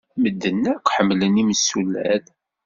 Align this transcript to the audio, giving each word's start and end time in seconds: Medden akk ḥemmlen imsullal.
Medden 0.21 0.63
akk 0.73 0.87
ḥemmlen 0.95 1.41
imsullal. 1.43 2.23